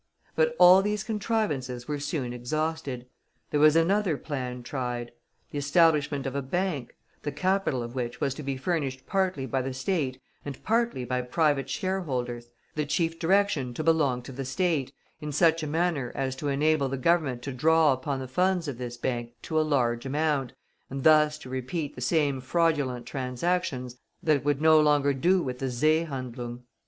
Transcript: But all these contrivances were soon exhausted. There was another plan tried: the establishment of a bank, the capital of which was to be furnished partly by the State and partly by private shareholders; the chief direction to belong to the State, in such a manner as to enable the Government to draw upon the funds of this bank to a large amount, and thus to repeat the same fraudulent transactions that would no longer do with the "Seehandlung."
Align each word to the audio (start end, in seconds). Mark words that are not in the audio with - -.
But 0.35 0.55
all 0.57 0.81
these 0.81 1.03
contrivances 1.03 1.87
were 1.87 1.99
soon 1.99 2.33
exhausted. 2.33 3.05
There 3.51 3.59
was 3.59 3.75
another 3.75 4.17
plan 4.17 4.63
tried: 4.63 5.11
the 5.51 5.59
establishment 5.59 6.25
of 6.25 6.33
a 6.35 6.41
bank, 6.41 6.95
the 7.21 7.31
capital 7.31 7.83
of 7.83 7.93
which 7.93 8.19
was 8.19 8.33
to 8.33 8.41
be 8.41 8.57
furnished 8.57 9.05
partly 9.05 9.45
by 9.45 9.61
the 9.61 9.75
State 9.75 10.19
and 10.43 10.63
partly 10.63 11.05
by 11.05 11.21
private 11.21 11.69
shareholders; 11.69 12.47
the 12.73 12.87
chief 12.87 13.19
direction 13.19 13.75
to 13.75 13.83
belong 13.83 14.23
to 14.23 14.31
the 14.31 14.43
State, 14.43 14.91
in 15.19 15.31
such 15.31 15.61
a 15.61 15.67
manner 15.67 16.11
as 16.15 16.35
to 16.37 16.47
enable 16.47 16.89
the 16.89 16.97
Government 16.97 17.43
to 17.43 17.51
draw 17.53 17.93
upon 17.93 18.17
the 18.19 18.27
funds 18.27 18.67
of 18.67 18.79
this 18.79 18.97
bank 18.97 19.33
to 19.43 19.59
a 19.61 19.61
large 19.61 20.03
amount, 20.07 20.53
and 20.89 21.03
thus 21.03 21.37
to 21.37 21.47
repeat 21.47 21.93
the 21.93 22.01
same 22.01 22.41
fraudulent 22.41 23.05
transactions 23.05 23.97
that 24.23 24.43
would 24.43 24.63
no 24.63 24.79
longer 24.79 25.13
do 25.13 25.43
with 25.43 25.59
the 25.59 25.69
"Seehandlung." 25.69 26.61